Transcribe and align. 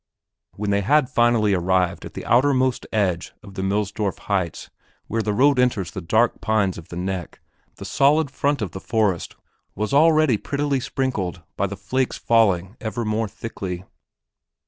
When 0.55 0.71
they 0.71 0.81
had 0.81 1.11
finally 1.11 1.53
arrived 1.53 2.05
at 2.05 2.15
the 2.15 2.25
outermost 2.25 2.87
edge 2.91 3.33
of 3.43 3.53
the 3.53 3.61
Millsdorf 3.61 4.17
heights 4.17 4.71
where 5.05 5.21
the 5.21 5.31
road 5.31 5.59
enters 5.59 5.91
the 5.91 6.01
dark 6.01 6.41
pines 6.41 6.79
of 6.79 6.87
the 6.87 6.95
"neck" 6.95 7.39
the 7.75 7.85
solid 7.85 8.31
front 8.31 8.63
of 8.63 8.71
the 8.71 8.79
forest 8.81 9.35
was 9.75 9.93
already 9.93 10.37
prettily 10.39 10.79
sprinkled 10.79 11.43
by 11.55 11.67
the 11.67 11.77
flakes 11.77 12.17
falling 12.17 12.77
ever 12.81 13.05
more 13.05 13.27
thickly. 13.27 13.83